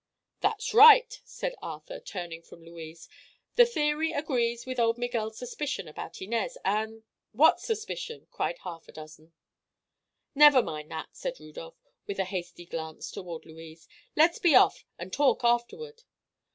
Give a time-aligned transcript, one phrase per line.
[0.39, 3.07] "That's right!" cried Arthur, turning from Louise.
[3.55, 8.91] "The theory agrees with old Miguel's suspicion about Inez, and—" "What suspicion?" cried half a
[8.93, 9.31] dozen.
[10.33, 11.77] "Never mind that," said Rudolph,
[12.07, 16.01] with a hasty glance toward Louise; "let's be off, and talk afterward."